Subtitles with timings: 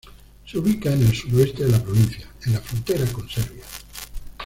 [0.47, 3.65] Se ubica en el suroeste de la provincia, en la frontera con Serbia.